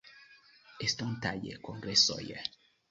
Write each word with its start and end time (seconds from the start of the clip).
Estontaj 0.87 1.37
Kongresoj. 1.69 2.25